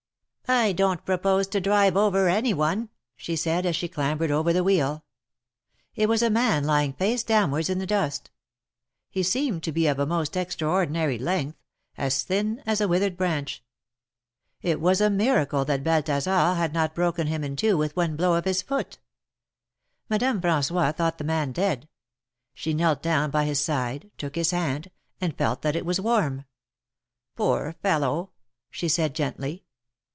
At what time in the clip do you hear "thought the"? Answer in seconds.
20.97-21.23